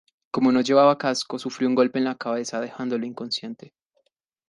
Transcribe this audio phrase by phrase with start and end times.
[0.31, 3.71] Como no llevaba casco sufrió un grave golpe en su cabeza dejándolo inconsciente.